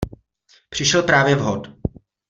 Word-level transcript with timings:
Přišel 0.69 1.03
právě 1.03 1.35
vhod. 1.35 1.67